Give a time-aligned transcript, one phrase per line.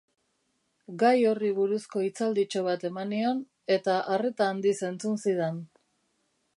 [1.03, 3.45] Gai horri buruzko hitzalditxo bat eman nion,
[3.77, 5.63] eta arreta handiz entzun zidan.